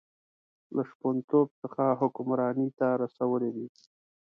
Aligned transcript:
له 0.75 0.81
شپونتوب 0.89 1.47
څخه 1.61 1.83
حکمرانۍ 1.99 2.69
ته 2.79 2.87
رسولی 3.03 3.49
دی. 3.55 3.67